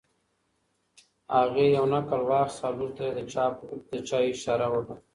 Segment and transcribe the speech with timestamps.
[1.35, 3.11] هغې یو نقل واخیست او لور ته یې
[3.89, 4.97] د چایو اشاره وکړه.